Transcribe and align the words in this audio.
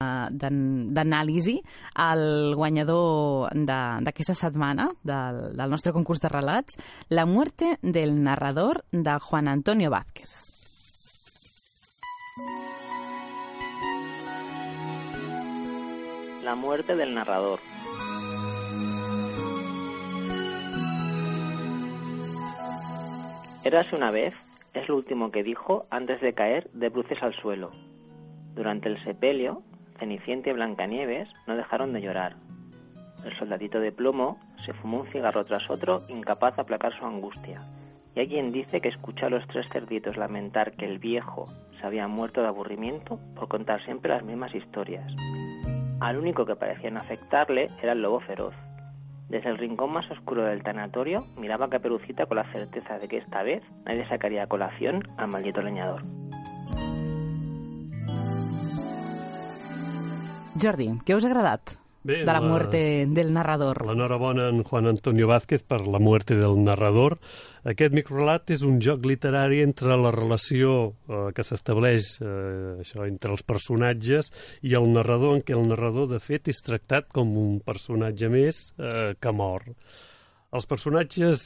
d'anàlisi 0.00 1.56
al 1.98 2.54
guanyador 2.54 3.50
d'aquesta 3.50 4.36
setmana 4.38 4.92
del, 5.02 5.56
del 5.58 5.70
nostre 5.70 5.92
concurs 5.92 6.20
de 6.22 6.28
relats, 6.30 6.78
La 7.08 7.26
muerte 7.26 7.78
del 7.82 8.22
narrador 8.22 8.84
de 8.92 9.18
Juan 9.18 9.48
Antonio 9.48 9.90
Vázquez. 9.90 10.28
La 16.44 16.54
muerte 16.54 16.94
del 16.94 17.14
narrador. 17.14 17.58
Érase 23.64 23.96
una 23.96 24.12
vez, 24.12 24.34
es 24.74 24.88
lo 24.88 24.96
último 24.96 25.32
que 25.32 25.42
dijo 25.42 25.86
antes 25.90 26.20
de 26.20 26.32
caer 26.32 26.70
de 26.70 26.88
bruces 26.88 27.18
al 27.20 27.34
suelo. 27.34 27.72
Durante 28.54 28.88
el 28.88 29.02
sepelio, 29.04 29.64
Cenicienta 29.98 30.50
y 30.50 30.52
Blancanieves 30.52 31.28
no 31.46 31.56
dejaron 31.56 31.92
de 31.92 32.00
llorar. 32.00 32.36
El 33.24 33.36
soldadito 33.36 33.80
de 33.80 33.92
plomo 33.92 34.38
se 34.64 34.72
fumó 34.72 35.00
un 35.00 35.06
cigarro 35.06 35.44
tras 35.44 35.68
otro, 35.70 36.02
incapaz 36.08 36.56
de 36.56 36.62
aplacar 36.62 36.92
su 36.92 37.04
angustia. 37.04 37.62
Y 38.14 38.20
hay 38.20 38.28
quien 38.28 38.52
dice 38.52 38.80
que 38.80 38.88
escuchó 38.88 39.26
a 39.26 39.30
los 39.30 39.46
tres 39.48 39.66
cerditos 39.72 40.16
lamentar 40.16 40.72
que 40.72 40.86
el 40.86 40.98
viejo 40.98 41.46
se 41.80 41.86
había 41.86 42.08
muerto 42.08 42.40
de 42.40 42.48
aburrimiento 42.48 43.18
por 43.34 43.48
contar 43.48 43.84
siempre 43.84 44.12
las 44.12 44.24
mismas 44.24 44.54
historias. 44.54 45.12
Al 46.00 46.16
único 46.16 46.46
que 46.46 46.56
parecían 46.56 46.96
afectarle 46.96 47.70
era 47.82 47.92
el 47.92 48.02
lobo 48.02 48.20
feroz. 48.20 48.54
Desde 49.28 49.50
el 49.50 49.58
rincón 49.58 49.92
más 49.92 50.10
oscuro 50.10 50.44
del 50.44 50.62
tanatorio 50.62 51.18
miraba 51.36 51.66
a 51.66 51.70
Caperucita 51.70 52.26
con 52.26 52.36
la 52.36 52.50
certeza 52.52 52.98
de 52.98 53.08
que 53.08 53.18
esta 53.18 53.42
vez 53.42 53.62
nadie 53.84 54.06
sacaría 54.08 54.44
a 54.44 54.46
colación 54.46 55.02
al 55.16 55.28
maldito 55.28 55.60
leñador. 55.60 56.02
Jordi, 60.58 60.88
què 61.06 61.14
us 61.14 61.22
ha 61.22 61.28
agradat 61.30 61.76
Bé, 62.02 62.22
de 62.22 62.26
la, 62.26 62.38
la 62.38 62.40
muerte 62.42 62.80
del 63.06 63.30
narrador? 63.34 63.82
L'enhorabona 63.86 64.48
en 64.50 64.64
Juan 64.66 64.88
Antonio 64.90 65.28
Vázquez 65.30 65.62
per 65.62 65.84
la 65.86 66.00
muerte 66.02 66.34
del 66.38 66.58
narrador. 66.64 67.18
Aquest 67.68 67.94
microrelat 67.94 68.50
és 68.56 68.64
un 68.66 68.80
joc 68.82 69.06
literari 69.06 69.60
entre 69.62 69.98
la 70.00 70.10
relació 70.14 70.74
eh, 70.88 71.28
que 71.36 71.44
s'estableix 71.46 72.10
eh, 72.22 72.80
això 72.82 73.06
entre 73.06 73.36
els 73.36 73.46
personatges 73.46 74.32
i 74.66 74.74
el 74.78 74.90
narrador, 74.96 75.36
en 75.38 75.46
què 75.46 75.54
el 75.54 75.68
narrador, 75.70 76.10
de 76.10 76.18
fet, 76.22 76.50
és 76.50 76.64
tractat 76.64 77.06
com 77.14 77.36
un 77.38 77.58
personatge 77.62 78.32
més 78.32 78.62
eh, 78.78 79.14
que 79.20 79.34
mor. 79.34 79.68
Els 80.48 80.64
personatges, 80.64 81.42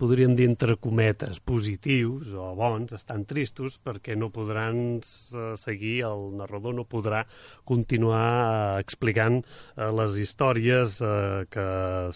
podríem 0.00 0.32
dir 0.32 0.46
entre 0.48 0.78
cometes, 0.80 1.42
positius 1.44 2.30
o 2.40 2.46
bons, 2.56 2.94
estan 2.96 3.26
tristos 3.28 3.74
perquè 3.84 4.14
no 4.16 4.30
podran 4.32 5.02
seguir, 5.04 5.98
el 6.08 6.22
narrador 6.38 6.72
no 6.78 6.86
podrà 6.88 7.20
continuar 7.68 8.80
explicant 8.80 9.42
eh, 9.42 9.90
les 9.98 10.16
històries 10.22 10.96
eh, 11.04 11.44
que 11.52 11.66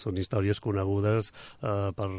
són 0.01 0.17
històries 0.17 0.63
conegudes 0.65 1.29
eh, 1.29 1.91
per, 1.99 2.09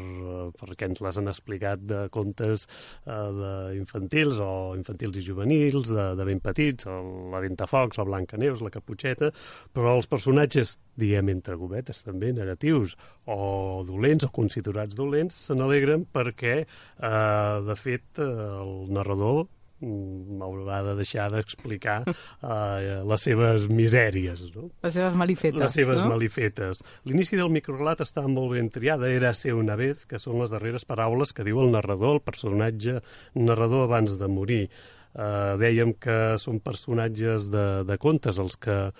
perquè 0.61 0.87
ens 0.87 1.03
les 1.03 1.19
han 1.19 1.27
explicat 1.33 1.83
de 1.83 2.05
contes 2.15 2.63
eh, 3.03 3.75
infantils 3.75 4.39
o 4.39 4.53
infantils 4.79 5.19
i 5.19 5.25
juvenils, 5.27 5.91
de, 5.91 6.07
de 6.15 6.29
ben 6.31 6.39
petits, 6.39 6.87
la 6.87 7.43
Ventafocs, 7.43 7.99
la 7.99 8.07
Blancaneus, 8.07 8.63
la 8.63 8.71
Caputxeta, 8.71 9.35
però 9.75 9.97
els 9.99 10.07
personatges 10.07 10.77
diguem 10.99 11.33
entre 11.33 11.57
gometes 11.59 12.03
també, 12.05 12.33
negatius 12.35 12.95
o 13.25 13.83
dolents 13.87 14.27
o 14.27 14.31
considerats 14.33 14.95
dolents, 14.97 15.47
se 15.47 15.57
n'alegren 15.57 16.05
perquè, 16.05 16.55
eh, 16.63 17.57
de 17.67 17.75
fet, 17.79 18.07
eh, 18.19 18.29
el 18.63 18.93
narrador 18.93 19.45
m'haurà 19.83 20.79
de 20.85 20.95
deixar 20.95 21.27
d'explicar 21.33 21.97
eh, 22.07 23.01
les 23.09 23.27
seves 23.27 23.67
misèries. 23.67 24.45
No? 24.55 24.69
Les 24.85 24.95
seves 24.95 25.17
malifetes. 25.19 25.59
Les 25.59 25.77
seves 25.81 26.01
no? 26.01 26.09
malifetes. 26.13 26.83
L'inici 27.09 27.39
del 27.39 27.51
microrelat 27.53 28.03
està 28.05 28.25
molt 28.27 28.55
ben 28.55 28.71
triada, 28.73 29.11
era 29.11 29.33
ser 29.37 29.57
una 29.59 29.77
vez, 29.79 30.05
que 30.09 30.21
són 30.21 30.39
les 30.41 30.53
darreres 30.53 30.87
paraules 30.89 31.35
que 31.35 31.45
diu 31.47 31.61
el 31.63 31.73
narrador, 31.75 32.19
el 32.19 32.25
personatge 32.25 32.99
narrador 33.35 33.89
abans 33.89 34.17
de 34.19 34.31
morir. 34.31 34.65
Uh, 35.13 35.53
dèiem 35.61 35.91
que 36.01 36.39
són 36.41 36.57
personatges 36.65 37.45
de, 37.53 37.83
de 37.85 37.97
contes 38.01 38.39
els 38.41 38.55
que 38.57 38.77
uh, 38.89 38.93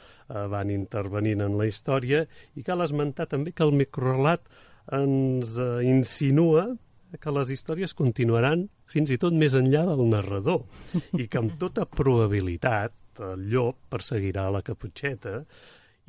van 0.51 0.69
intervenint 0.69 1.41
en 1.41 1.55
la 1.57 1.65
història 1.65 2.19
i 2.53 2.61
cal 2.61 2.85
esmentar 2.85 3.25
també 3.31 3.49
que 3.49 3.65
el 3.65 3.73
microrelat 3.73 4.45
ens 4.93 5.55
uh, 5.57 5.81
insinua 5.81 6.67
que 7.17 7.33
les 7.33 7.49
històries 7.55 7.97
continuaran 7.97 8.67
fins 8.93 9.09
i 9.09 9.17
tot 9.17 9.33
més 9.33 9.57
enllà 9.57 9.87
del 9.89 10.05
narrador 10.13 10.61
i 11.21 11.25
que 11.25 11.41
amb 11.41 11.57
tota 11.57 11.89
probabilitat 11.89 13.23
el 13.33 13.47
llop 13.49 13.81
perseguirà 13.89 14.51
la 14.53 14.61
caputxeta 14.65 15.39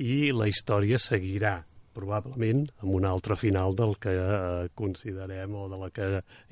i 0.05 0.29
la 0.37 0.45
història 0.51 1.01
seguirà 1.01 1.63
probablement 1.95 2.63
amb 2.83 2.95
un 2.97 3.07
altre 3.09 3.37
final 3.39 3.75
del 3.79 3.95
que 4.01 4.13
eh, 4.13 4.69
considerem 4.77 5.55
o 5.55 5.67
de 5.71 5.79
la 5.81 5.91
que 5.95 6.09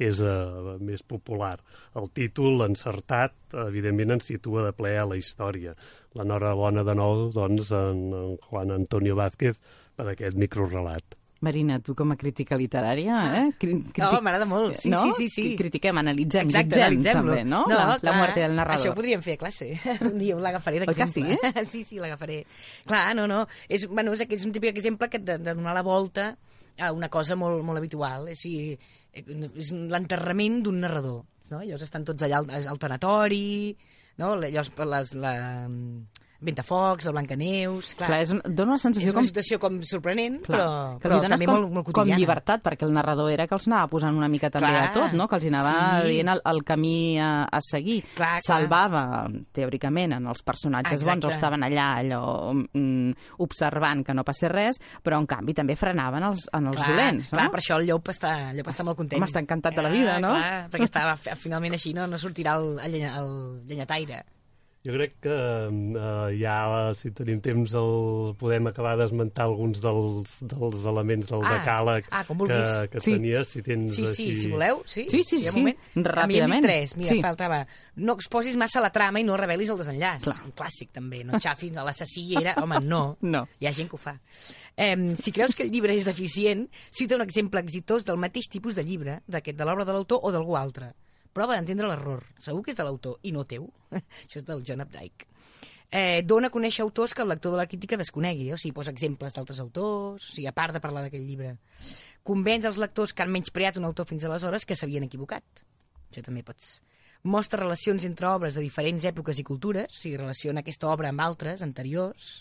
és 0.09 0.21
eh, 0.23 0.77
més 0.79 1.03
popular. 1.03 1.55
El 1.99 2.09
títol 2.15 2.65
encertat, 2.67 3.35
evidentment, 3.67 4.15
ens 4.17 4.31
situa 4.31 4.67
de 4.67 4.75
ple 4.77 4.95
a 4.99 5.07
la 5.09 5.19
història. 5.19 5.75
L'enhorabona 6.17 6.85
de 6.87 6.95
nou, 6.97 7.27
doncs, 7.35 7.73
en, 7.77 8.05
en 8.13 8.37
Juan 8.49 8.73
Antonio 8.77 9.17
Vázquez 9.19 9.59
per 9.97 10.09
aquest 10.13 10.39
microrelat. 10.39 11.22
Marina, 11.43 11.79
tu 11.83 11.93
com 11.97 12.13
a 12.13 12.15
crítica 12.19 12.55
literària, 12.59 13.17
eh? 13.35 13.43
Cri 13.59 13.75
Critic... 13.81 13.99
No, 14.05 14.21
m'agrada 14.23 14.47
molt. 14.47 14.77
Sí, 14.79 14.91
no? 14.93 15.01
sí, 15.03 15.11
sí, 15.17 15.27
sí. 15.33 15.45
Critiquem, 15.59 15.99
analitzem, 15.99 16.47
Exacte, 16.47 16.71
jutgem 16.71 16.85
analitzem 16.87 17.19
també, 17.19 17.41
no? 17.43 17.65
no 17.67 17.75
la, 17.75 17.97
clar, 17.99 18.07
la 18.07 18.15
muerte 18.17 18.43
del 18.45 18.55
narrador. 18.59 18.79
Això 18.79 18.93
ho 18.93 18.97
podríem 18.97 19.25
fer 19.25 19.35
a 19.35 19.41
classe. 19.41 19.67
Un 20.09 20.15
dia 20.21 20.39
l'agafaré 20.39 20.81
d'exemple. 20.83 21.25
Oi 21.27 21.37
que 21.43 21.65
sí? 21.65 21.65
sí, 21.73 21.83
sí, 21.89 21.99
l'agafaré. 22.01 22.39
Clar, 22.87 23.03
no, 23.19 23.27
no. 23.29 23.43
És, 23.67 23.85
bueno, 23.91 24.15
és, 24.15 24.23
és 24.23 24.47
un 24.47 24.55
típic 24.55 24.73
exemple 24.73 25.11
que 25.11 25.19
de, 25.19 25.37
de 25.43 25.55
donar 25.57 25.75
la 25.75 25.85
volta 25.85 26.31
a 26.79 26.93
una 26.95 27.11
cosa 27.13 27.37
molt, 27.39 27.61
molt 27.67 27.81
habitual. 27.81 28.31
És, 28.33 28.45
és 28.47 29.73
l'enterrament 29.93 30.61
d'un 30.65 30.79
narrador. 30.85 31.21
No? 31.51 31.59
Llavors 31.59 31.85
estan 31.85 32.07
tots 32.07 32.23
allà 32.25 32.39
al, 32.39 32.49
al 32.71 32.79
tanatori, 32.81 33.75
no? 34.17 34.33
llavors 34.39 34.71
les, 34.79 35.13
la, 35.19 35.33
Ventafocs, 36.43 37.07
el 37.07 37.15
Blancaneus... 37.15 37.93
Clar, 37.97 38.09
clar 38.09 38.19
és 38.25 38.33
un, 38.35 38.41
dona 38.43 38.75
una 38.75 38.81
sensació 38.81 39.09
és 39.09 39.13
una 39.13 39.21
com... 39.21 39.27
situació 39.29 39.59
com 39.61 39.79
sorprenent, 39.87 40.39
clar, 40.45 40.59
però, 40.59 40.67
que 40.99 41.07
però 41.07 41.19
també 41.23 41.47
com, 41.47 41.53
molt, 41.55 41.69
molt 41.77 41.87
quotidiana. 41.87 42.17
Com 42.17 42.21
llibertat, 42.21 42.63
perquè 42.65 42.87
el 42.87 42.93
narrador 42.95 43.31
era 43.33 43.47
que 43.47 43.55
els 43.57 43.67
anava 43.69 43.89
posant 43.91 44.17
una 44.19 44.29
mica 44.31 44.51
també 44.53 44.71
clar, 44.71 44.83
a 44.89 44.93
tot, 44.95 45.15
no? 45.17 45.27
que 45.31 45.39
els 45.39 45.47
anava 45.51 45.73
sí. 46.03 46.11
dient 46.11 46.33
el, 46.33 46.43
el 46.53 46.61
camí 46.67 46.97
a, 47.21 47.31
a 47.47 47.61
seguir. 47.63 47.99
Clar, 48.13 48.35
clar. 48.37 48.43
Salvava, 48.47 49.03
teòricament, 49.55 50.17
en 50.19 50.29
els 50.33 50.43
personatges 50.45 50.99
Exacte. 50.99 51.27
bons, 51.27 51.37
estaven 51.37 51.67
allà 51.67 51.87
allò 52.01 52.25
mm, 52.53 53.15
observant 53.45 54.03
que 54.05 54.17
no 54.17 54.25
passés 54.27 54.51
res, 54.51 54.81
però 55.03 55.21
en 55.21 55.29
canvi 55.29 55.55
també 55.57 55.77
frenaven 55.79 56.27
els, 56.29 56.47
en 56.53 56.69
els 56.71 56.79
clar, 56.79 56.91
dolents. 56.91 57.31
No? 57.31 57.39
Clar, 57.39 57.49
per 57.55 57.63
això 57.63 57.79
el 57.79 57.89
llop 57.89 58.13
està, 58.13 58.35
el 58.51 58.61
llop 58.61 58.71
està 58.73 58.87
molt 58.87 58.99
content. 58.99 59.21
Home, 59.21 59.31
està 59.31 59.43
encantat 59.43 59.79
de 59.79 59.85
la 59.85 59.93
vida, 59.93 60.19
no? 60.23 60.35
Clar, 60.37 60.69
perquè 60.73 60.89
estava, 60.89 61.17
finalment 61.39 61.79
així 61.79 61.95
no, 61.97 62.07
no 62.09 62.19
sortirà 62.21 62.57
el, 62.59 62.77
el, 62.83 63.01
el 63.09 63.35
llenyataire. 63.69 64.23
Jo 64.83 64.91
crec 64.91 65.13
que 65.23 65.31
eh, 65.31 66.31
ja, 66.41 66.91
si 66.91 67.11
tenim 67.15 67.37
temps, 67.39 67.71
el, 67.79 68.33
podem 68.35 68.65
acabar 68.67 68.97
d'esmentar 68.99 69.45
alguns 69.47 69.79
dels, 69.79 70.33
dels 70.51 70.81
elements 70.91 71.29
del 71.29 71.39
Ah, 71.47 71.53
decàleg 71.55 72.09
ah, 72.11 72.23
que, 72.27 72.35
vulguis. 72.35 72.73
que 72.91 72.99
Sí. 72.99 73.13
tenies, 73.13 73.47
si 73.47 73.61
tens 73.63 73.95
Sí, 73.95 74.01
sí, 74.07 74.25
així... 74.27 74.35
si 74.41 74.49
voleu, 74.51 74.81
sí. 74.85 75.05
Sí, 75.07 75.23
sí, 75.23 75.39
sí. 75.39 75.47
un 75.53 75.55
moment. 75.61 75.77
A 75.79 76.27
mi 76.27 76.35
Ràpidament. 76.35 76.61
tres. 76.67 76.97
Mira, 76.97 77.13
Sí. 77.15 77.21
faltava... 77.21 77.65
No 77.95 78.13
exposis 78.17 78.57
massa 78.57 78.81
la 78.81 78.89
trama 78.91 79.21
i 79.21 79.23
no 79.23 79.37
revelis 79.37 79.69
el 79.69 79.77
desenllaç. 79.77 80.23
Clar. 80.25 80.41
Un 80.43 80.51
clàssic, 80.57 80.89
també. 80.91 81.23
No 81.23 81.39
xafis 81.39 81.77
a 81.77 81.83
l'assassí 81.85 82.33
era... 82.41 82.55
Home, 82.61 82.81
no. 82.83 83.17
No. 83.33 83.45
Hi 83.61 83.67
ha 83.67 83.73
gent 83.73 83.87
que 83.87 83.95
ho 83.95 84.01
fa. 84.01 84.17
Eh, 84.75 85.15
si 85.15 85.31
creus 85.31 85.55
que 85.55 85.63
el 85.63 85.71
llibre 85.71 85.93
és 85.95 86.03
deficient, 86.03 86.67
cita 86.91 87.15
un 87.15 87.21
exemple 87.21 87.61
exitós 87.61 88.03
del 88.03 88.17
mateix 88.17 88.49
tipus 88.49 88.75
de 88.75 88.83
llibre, 88.83 89.21
d'aquest 89.27 89.55
de 89.57 89.63
l'obra 89.63 89.85
de 89.85 89.93
l'autor 89.93 90.19
o 90.23 90.31
d'algú 90.33 90.57
altre. 90.57 90.91
Prova 91.33 91.57
d'entendre 91.57 91.89
l'error. 91.89 92.23
Segur 92.41 92.61
que 92.63 92.73
és 92.73 92.77
de 92.77 92.85
l'autor 92.85 93.17
i 93.25 93.33
no 93.33 93.45
teu. 93.49 93.65
Això 94.25 94.39
és 94.41 94.47
del 94.47 94.61
John 94.67 94.85
Updike. 94.85 95.29
Eh, 95.93 96.23
dona 96.25 96.49
a 96.49 96.53
conèixer 96.53 96.81
autors 96.81 97.13
que 97.13 97.21
el 97.21 97.29
lector 97.29 97.53
de 97.53 97.59
la 97.59 97.67
crítica 97.69 97.99
desconegui, 97.99 98.47
o 98.53 98.57
sigui, 98.57 98.73
posa 98.73 98.93
exemples 98.93 99.35
d'altres 99.35 99.59
autors, 99.61 100.23
o 100.25 100.31
sigui, 100.33 100.47
a 100.49 100.55
part 100.57 100.73
de 100.73 100.81
parlar 100.81 101.03
d'aquell 101.05 101.25
llibre. 101.25 101.51
Convenç 102.25 102.65
els 102.65 102.79
lectors 102.81 103.13
que 103.13 103.21
han 103.21 103.33
menyspreat 103.33 103.77
un 103.77 103.85
autor 103.85 104.07
fins 104.09 104.25
aleshores 104.25 104.65
que 104.65 104.77
s'havien 104.77 105.05
equivocat. 105.05 105.65
Això 106.09 106.25
també 106.25 106.45
pots... 106.45 106.79
Mostra 107.23 107.61
relacions 107.61 108.03
entre 108.03 108.27
obres 108.27 108.57
de 108.57 108.61
diferents 108.65 109.05
èpoques 109.07 109.37
i 109.39 109.45
cultures, 109.47 109.93
sigui, 109.95 110.17
relaciona 110.19 110.59
aquesta 110.59 110.89
obra 110.91 111.13
amb 111.13 111.21
altres, 111.23 111.61
anteriors, 111.63 112.33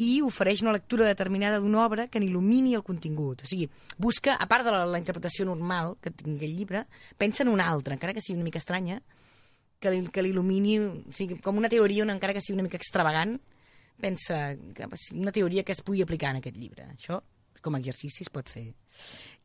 i 0.00 0.22
ofereix 0.24 0.62
una 0.64 0.72
lectura 0.72 1.04
determinada 1.04 1.58
d'una 1.60 1.82
obra 1.84 2.06
que 2.08 2.20
n'il·lumini 2.22 2.72
el 2.78 2.82
contingut. 2.86 3.42
O 3.44 3.48
sigui, 3.48 3.66
busca, 4.00 4.38
a 4.40 4.46
part 4.48 4.64
de 4.64 4.72
la, 4.72 4.84
la 4.88 5.00
interpretació 5.00 5.44
normal 5.44 5.96
que 6.00 6.12
tingui 6.14 6.46
el 6.48 6.54
llibre, 6.56 6.86
pensa 7.20 7.42
en 7.44 7.50
una 7.52 7.66
altra, 7.68 7.94
encara 7.98 8.14
que 8.16 8.22
sigui 8.24 8.38
una 8.38 8.46
mica 8.48 8.58
estranya, 8.62 9.02
que, 9.80 9.90
li- 9.92 10.08
que 10.12 10.24
l'il·lumini, 10.24 10.78
o 10.80 11.12
sigui, 11.12 11.36
com 11.44 11.58
una 11.60 11.68
teoria, 11.68 12.04
una, 12.06 12.14
encara 12.16 12.32
que 12.36 12.40
sigui 12.40 12.56
una 12.56 12.64
mica 12.68 12.80
extravagant, 12.80 13.36
pensa 14.00 14.54
que 14.74 14.88
una 15.12 15.32
teoria 15.36 15.62
que 15.64 15.72
es 15.76 15.82
pugui 15.84 16.00
aplicar 16.00 16.30
en 16.32 16.40
aquest 16.40 16.56
llibre. 16.56 16.86
Això, 16.94 17.20
com 17.60 17.76
a 17.76 17.80
exercici, 17.82 18.24
es 18.24 18.32
pot 18.32 18.48
fer. 18.48 18.70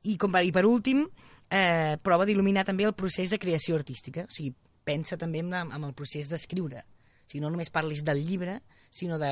I, 0.08 0.16
com, 0.16 0.32
i 0.40 0.54
per 0.56 0.64
últim, 0.70 1.04
eh, 1.52 1.98
prova 2.00 2.24
d'il·luminar 2.30 2.64
també 2.64 2.88
el 2.88 2.96
procés 2.96 3.34
de 3.34 3.40
creació 3.44 3.76
artística. 3.76 4.24
O 4.24 4.32
sigui, 4.32 4.54
pensa 4.88 5.18
també 5.20 5.44
en, 5.44 5.52
en 5.52 5.84
el 5.84 5.92
procés 5.98 6.32
d'escriure. 6.32 6.86
O 6.86 7.28
sigui, 7.28 7.44
no 7.44 7.52
només 7.52 7.74
parlis 7.74 8.04
del 8.08 8.24
llibre, 8.24 8.62
sinó 8.96 9.20
de 9.20 9.32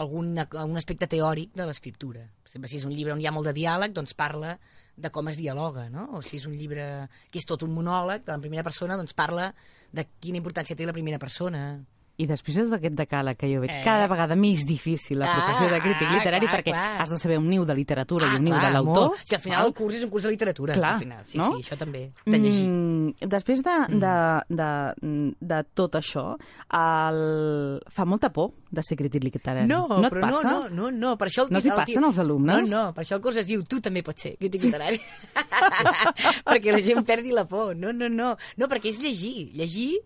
algun, 0.00 0.32
algun 0.40 0.80
aspecte 0.80 1.08
teòric 1.10 1.52
de 1.54 1.66
l'escriptura. 1.68 2.24
Exemple, 2.46 2.70
si 2.70 2.80
és 2.80 2.86
un 2.88 2.94
llibre 2.94 3.14
on 3.14 3.20
hi 3.22 3.28
ha 3.28 3.34
molt 3.34 3.50
de 3.50 3.54
diàleg, 3.56 3.94
doncs 3.96 4.16
parla 4.16 4.56
de 4.96 5.10
com 5.10 5.28
es 5.28 5.38
dialoga, 5.38 5.88
no? 5.90 6.06
O 6.18 6.22
si 6.22 6.38
és 6.38 6.46
un 6.48 6.54
llibre 6.56 7.08
que 7.30 7.40
és 7.40 7.48
tot 7.48 7.64
un 7.66 7.74
monòleg 7.74 8.24
de 8.24 8.32
la 8.32 8.42
primera 8.42 8.64
persona, 8.66 8.96
doncs 9.00 9.16
parla 9.16 9.50
de 9.92 10.06
quina 10.22 10.40
importància 10.40 10.76
té 10.78 10.86
la 10.86 10.94
primera 10.96 11.20
persona. 11.22 11.82
I 12.16 12.28
després 12.30 12.56
és 12.62 12.72
aquest 12.72 12.94
decàleg 12.94 13.34
que 13.36 13.48
jo 13.50 13.58
veig 13.60 13.72
Eh. 13.74 13.80
cada 13.82 14.06
vegada 14.06 14.36
més 14.38 14.60
difícil 14.66 15.18
la 15.18 15.26
professió 15.34 15.66
de 15.68 15.80
crític 15.82 16.06
Ah, 16.08 16.12
literari 16.14 16.46
clar, 16.46 16.58
perquè 16.60 16.70
clar. 16.70 17.00
has 17.02 17.10
de 17.10 17.18
saber 17.18 17.38
un 17.38 17.48
niu 17.50 17.64
de 17.64 17.74
literatura 17.74 18.26
i 18.26 18.30
Ah, 18.30 18.36
un 18.38 18.44
niu 18.44 18.54
clar, 18.54 18.66
de 18.66 18.70
l'autor. 18.72 19.16
Si 19.24 19.34
al 19.34 19.40
final 19.40 19.66
el 19.66 19.74
curs 19.74 19.94
és 19.96 20.04
un 20.04 20.10
curs 20.10 20.22
de 20.22 20.30
literatura, 20.30 20.72
Clar, 20.74 20.92
al 20.94 21.00
final. 21.00 21.24
Sí, 21.24 21.38
no? 21.38 21.48
sí, 21.56 21.62
això 21.64 21.76
també, 21.76 22.12
de 22.24 22.38
llegir. 22.38 22.68
Mm, 22.68 23.14
després 23.26 23.62
de, 23.64 23.74
de, 23.98 24.14
de, 24.48 25.34
de 25.40 25.58
tot 25.74 25.96
això, 25.96 26.36
el... 26.70 27.80
fa 27.90 28.04
molta 28.04 28.30
por 28.32 28.52
de 28.70 28.82
ser 28.82 28.96
crític 28.96 29.24
literari. 29.24 29.66
No, 29.66 29.86
no 29.88 30.08
però 30.10 30.20
passa? 30.28 30.42
no, 30.52 30.68
no, 30.68 30.68
no, 30.68 30.90
no, 30.90 31.16
per 31.18 31.28
això 31.28 31.46
el 31.46 31.52
No 31.52 31.60
t'hi 31.60 31.70
el 31.70 31.76
passen 31.82 32.04
als 32.04 32.18
alumnes? 32.18 32.70
No, 32.70 32.84
no, 32.86 32.94
per 32.94 33.02
això 33.04 33.16
el 33.18 33.22
curs 33.22 33.36
es 33.42 33.46
diu 33.46 33.62
tu 33.64 33.80
també 33.80 34.02
pots 34.06 34.22
ser 34.22 34.36
crític 34.38 34.62
literari. 34.68 35.00
perquè 36.46 36.72
la 36.74 36.80
gent 36.82 37.04
perdi 37.06 37.32
la 37.34 37.44
por. 37.46 37.74
No, 37.76 37.92
no, 37.92 38.08
no. 38.08 38.36
No, 38.56 38.68
perquè 38.70 38.90
és 38.92 39.00
llegir. 39.02 39.50
Llegir, 39.54 39.98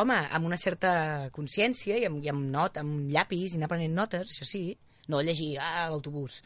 home, 0.00 0.18
amb 0.36 0.48
una 0.48 0.58
certa 0.60 1.30
consciència 1.34 1.98
i 2.00 2.08
amb, 2.08 2.22
i 2.24 2.30
amb 2.32 2.48
not, 2.50 2.80
amb 2.80 3.10
llapis 3.12 3.54
i 3.54 3.60
anar 3.60 3.70
prenent 3.72 3.94
notes, 3.96 4.30
això 4.30 4.48
sí. 4.48 4.66
No 5.08 5.20
llegir 5.20 5.58
ah, 5.60 5.84
a 5.84 5.88
l'autobús. 5.92 6.38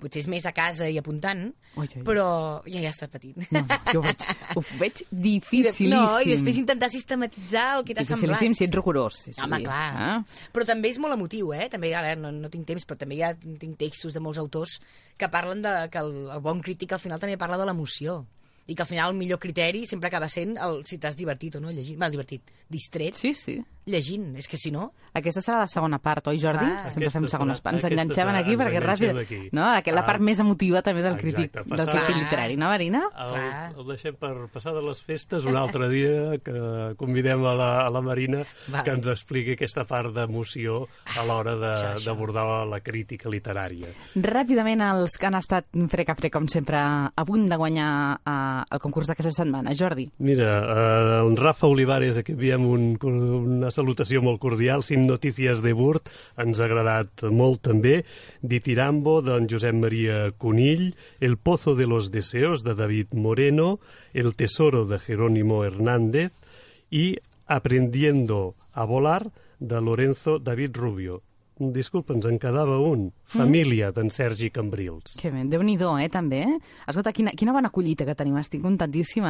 Potser 0.00 0.20
és 0.20 0.26
més 0.28 0.44
a 0.44 0.52
casa 0.52 0.86
i 0.92 0.98
apuntant, 1.00 1.46
Ui, 1.80 1.86
ui. 1.86 2.02
però 2.04 2.26
ja 2.68 2.82
ja 2.84 2.90
està 2.92 3.06
petit. 3.12 3.36
No, 3.52 3.62
jo 3.88 4.02
ho 4.02 4.04
veig, 4.04 4.26
ho 4.52 4.62
veig 4.80 5.00
dificilíssim. 5.26 5.88
No, 5.94 6.18
i 6.20 6.34
després 6.34 6.58
intentar 6.60 6.90
sistematitzar 6.92 7.64
el 7.78 7.84
que 7.86 7.96
t'ha 7.96 8.04
semblat. 8.04 8.36
Dificilíssim 8.36 8.56
si 8.58 8.66
ets 8.66 8.76
rigorós. 8.76 9.22
Sí, 9.24 9.32
sí. 9.32 9.40
Home, 9.44 9.62
clar. 9.64 9.86
Ah. 9.96 10.18
Però 10.52 10.68
també 10.68 10.92
és 10.92 11.00
molt 11.00 11.16
emotiu, 11.16 11.54
eh? 11.56 11.70
També, 11.72 11.94
ara 11.96 12.12
no, 12.20 12.32
no 12.32 12.52
tinc 12.52 12.68
temps, 12.68 12.84
però 12.84 13.00
també 13.00 13.20
ja 13.22 13.32
tinc 13.36 13.80
textos 13.80 14.16
de 14.16 14.20
molts 14.20 14.40
autors 14.42 14.76
que 15.16 15.32
parlen 15.32 15.64
de 15.64 15.74
que 15.92 16.04
el, 16.04 16.12
el 16.28 16.44
bon 16.44 16.60
crític 16.64 16.92
al 16.92 17.00
final 17.00 17.22
també 17.22 17.40
parla 17.40 17.60
de 17.60 17.68
l'emoció 17.68 18.22
i 18.66 18.74
que 18.74 18.82
al 18.82 18.88
final 18.88 19.12
el 19.12 19.18
millor 19.18 19.38
criteri 19.38 19.84
sempre 19.86 20.08
acaba 20.08 20.28
sent 20.28 20.56
el, 20.58 20.82
si 20.86 20.98
t'has 20.98 21.16
divertit 21.16 21.56
o 21.56 21.60
no 21.62 21.70
llegint. 21.70 21.98
Bueno, 21.98 22.10
divertit, 22.16 22.50
distret, 22.68 23.14
Sí, 23.14 23.34
sí. 23.34 23.60
Llegint. 23.86 24.34
És 24.36 24.48
que 24.48 24.58
si 24.58 24.70
no... 24.74 24.92
Aquesta 25.16 25.40
serà 25.40 25.62
la 25.62 25.66
segona 25.70 25.96
part, 25.96 26.26
oi, 26.28 26.36
Jordi? 26.36 26.58
Clar. 26.76 26.90
Sempre 26.92 27.06
Aquesta 27.06 27.20
fem 27.22 27.26
segones 27.32 27.60
parts. 27.64 27.78
Ens 27.78 27.86
enganxem 27.88 28.28
serà- 28.28 28.40
aquí 28.42 28.52
ens 28.52 28.60
perquè 28.60 28.80
ràpid... 28.84 29.20
aquí. 29.22 29.38
No? 29.56 29.62
Aquest, 29.70 29.94
la 29.96 30.02
Ah. 30.02 30.06
part 30.10 30.20
més 30.20 30.40
emotiva 30.42 30.82
també 30.84 31.00
del 31.00 31.16
crític, 31.16 31.54
del 31.54 31.64
passar- 31.70 31.86
crític 31.94 32.18
literari, 32.20 32.56
no, 32.60 32.66
Marina? 32.68 33.00
El, 33.16 33.78
el 33.80 33.86
deixem 33.88 34.18
per 34.20 34.34
passades 34.52 34.84
les 34.84 35.00
festes 35.00 35.46
un 35.48 35.56
altre 35.56 35.88
dia 35.88 36.36
que 36.44 36.92
convidem 37.00 37.46
a 37.48 37.54
la, 37.56 37.70
a 37.86 37.88
la 37.94 38.02
Marina 38.04 38.42
Vale. 38.68 38.82
que 38.84 38.90
ens 38.98 39.08
expliqui 39.08 39.54
aquesta 39.56 39.86
part 39.88 40.12
d'emoció 40.12 40.82
a 41.16 41.24
l'hora 41.24 41.56
de- 41.56 42.04
d'abordar 42.04 42.44
la, 42.44 42.58
la 42.74 42.80
crítica 42.84 43.32
literària. 43.32 43.88
Ràpidament, 44.20 44.84
els 44.90 45.16
que 45.16 45.30
han 45.30 45.40
estat 45.40 45.72
frec 45.88 46.12
a 46.12 46.18
frec, 46.20 46.34
com 46.36 46.44
sempre, 46.52 46.76
a 46.76 47.24
punt 47.24 47.48
de 47.48 47.56
guanyar 47.56 48.20
eh, 48.20 48.68
el 48.68 48.84
concurs 48.84 49.08
d'aquesta 49.08 49.32
setmana. 49.32 49.72
Jordi. 49.72 50.10
Mira, 50.18 50.52
eh, 50.60 51.18
en 51.24 51.40
Rafa 51.40 51.66
Olivares, 51.72 52.18
aquí 52.20 52.36
enviem 52.36 52.68
un, 52.68 52.86
una 53.00 53.70
salutació 53.76 54.22
molt 54.24 54.40
cordial, 54.42 54.82
cinc 54.86 55.06
notícies 55.06 55.62
de 55.64 55.74
Burt, 55.76 56.10
ens 56.40 56.60
ha 56.60 56.66
agradat 56.66 57.26
molt 57.30 57.62
també, 57.68 58.00
Ditirambo, 58.42 59.20
d'en 59.24 59.48
Josep 59.50 59.76
Maria 59.76 60.32
Conill, 60.36 60.90
El 61.20 61.36
Pozo 61.36 61.76
de 61.76 61.86
los 61.86 62.10
Deseos, 62.10 62.64
de 62.64 62.74
David 62.74 63.14
Moreno, 63.14 63.78
El 64.12 64.34
Tesoro, 64.34 64.84
de 64.86 64.98
Jerónimo 64.98 65.64
Hernández, 65.64 66.32
i 66.90 67.16
Aprendiendo 67.46 68.56
a 68.74 68.84
volar, 68.84 69.30
de 69.60 69.80
Lorenzo 69.80 70.40
David 70.40 70.74
Rubio. 70.74 71.22
Disculpa, 71.56 72.12
ens 72.12 72.26
en 72.28 72.36
quedava 72.36 72.74
un. 72.84 73.06
Família, 73.32 73.88
d'en 73.96 74.10
Sergi 74.12 74.50
Cambrils. 74.52 75.14
Que 75.16 75.30
bé, 75.32 75.46
déu 75.48 75.62
nhi 75.64 75.78
eh, 76.04 76.08
també. 76.12 76.42
Escolta, 76.84 77.14
quina, 77.16 77.32
quina 77.32 77.54
bona 77.56 77.70
collita 77.72 78.04
que 78.04 78.14
tenim, 78.14 78.36
estic 78.36 78.60
contentíssima. 78.60 79.24